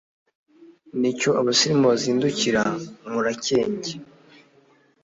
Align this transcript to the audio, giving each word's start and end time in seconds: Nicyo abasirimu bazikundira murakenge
Nicyo 0.99 1.29
abasirimu 1.41 1.85
bazikundira 1.91 2.61
murakenge 3.11 3.91